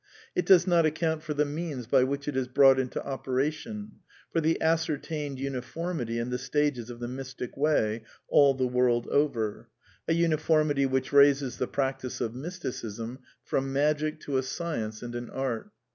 It 0.33 0.47
does 0.47 0.65
not 0.65 0.83
account 0.87 1.21
for 1.21 1.35
the 1.35 1.45
means 1.45 1.85
by 1.85 2.03
which 2.03 2.27
it 2.27 2.35
is 2.35 2.47
brought 2.47 2.79
into 2.79 3.05
operation; 3.05 3.99
for 4.33 4.41
the 4.41 4.59
ascertained 4.59 5.37
uniformity 5.37 6.17
in 6.17 6.31
the 6.31 6.39
stages 6.39 6.89
of 6.89 6.99
the 6.99 7.07
Mystic 7.07 7.55
Way 7.55 8.01
all 8.27 8.55
the 8.55 8.65
world 8.65 9.05
over; 9.09 9.69
a 10.07 10.15
uni 10.15 10.37
formity 10.37 10.89
which 10.89 11.13
raises 11.13 11.57
the 11.59 11.67
practice 11.67 12.19
of 12.19 12.33
Mysticism 12.33 13.19
from 13.43 13.71
magic 13.71 14.19
to 14.21 14.37
a 14.37 14.41
science 14.41 15.03
and 15.03 15.13
an 15.13 15.29
art. 15.29 15.69